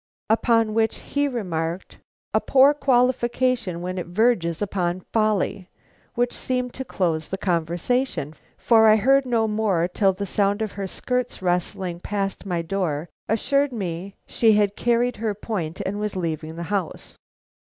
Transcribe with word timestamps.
Upon 0.31 0.73
which 0.73 0.97
he 0.97 1.27
remarked: 1.27 1.99
'A 2.33 2.41
poor 2.41 2.73
qualification 2.73 3.81
when 3.83 3.99
it 3.99 4.07
verges 4.07 4.59
upon 4.59 5.01
folly!' 5.13 5.69
which 6.15 6.33
seemed 6.33 6.73
to 6.73 6.83
close 6.83 7.29
the 7.29 7.37
conversation, 7.37 8.33
for 8.57 8.87
I 8.87 8.95
heard 8.95 9.27
no 9.27 9.47
more 9.47 9.87
till 9.87 10.13
the 10.13 10.25
sound 10.25 10.63
of 10.63 10.71
her 10.71 10.87
skirts 10.87 11.43
rustling 11.43 11.99
past 11.99 12.47
my 12.47 12.63
door 12.63 13.09
assured 13.29 13.71
me 13.71 14.15
she 14.25 14.53
had 14.53 14.75
carried 14.75 15.17
her 15.17 15.35
point 15.35 15.81
and 15.85 15.99
was 15.99 16.15
leaving 16.15 16.55
the 16.55 16.63
house. 16.73 17.15